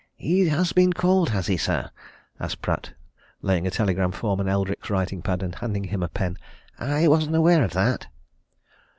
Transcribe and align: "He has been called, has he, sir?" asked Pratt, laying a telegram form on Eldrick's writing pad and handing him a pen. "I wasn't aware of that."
"He 0.15 0.47
has 0.47 0.73
been 0.73 0.93
called, 0.93 1.29
has 1.29 1.45
he, 1.45 1.57
sir?" 1.57 1.91
asked 2.39 2.63
Pratt, 2.63 2.93
laying 3.43 3.67
a 3.67 3.69
telegram 3.69 4.11
form 4.11 4.39
on 4.39 4.49
Eldrick's 4.49 4.89
writing 4.89 5.21
pad 5.21 5.43
and 5.43 5.53
handing 5.53 5.83
him 5.83 6.01
a 6.01 6.07
pen. 6.07 6.39
"I 6.79 7.07
wasn't 7.07 7.35
aware 7.35 7.63
of 7.63 7.73
that." 7.73 8.07